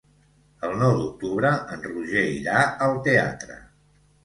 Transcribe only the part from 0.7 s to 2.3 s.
nou d'octubre en Roger